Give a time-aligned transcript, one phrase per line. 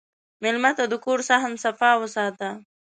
[0.41, 2.49] مېلمه ته د کور صحن صفا وساته.